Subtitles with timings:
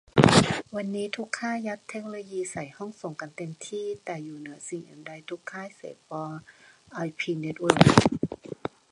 [0.75, 6.31] วันนี้ทุกค่ายัดเทคโนโลยีใส่ห้องส่งกันเต็มที่ แต่อยู่เหนืออื่นใดทุกค่ายเปสออน
[6.93, 7.81] ไอพีเน็ตเวิร์ก